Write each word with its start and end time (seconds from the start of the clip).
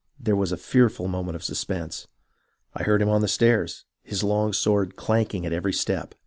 There 0.19 0.35
was 0.35 0.51
a 0.51 0.57
fearful 0.57 1.07
moment 1.07 1.35
of 1.35 1.43
suspense. 1.43 2.07
I 2.73 2.81
heard 2.81 3.03
him 3.03 3.09
on 3.09 3.21
the 3.21 3.27
stairs, 3.27 3.85
his 4.01 4.23
long 4.23 4.51
sword 4.51 4.95
clanking 4.95 5.45
at 5.45 5.53
every 5.53 5.73
step. 5.73 6.15